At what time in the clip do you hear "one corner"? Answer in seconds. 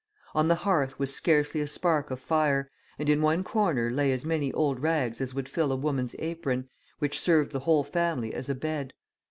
3.21-3.91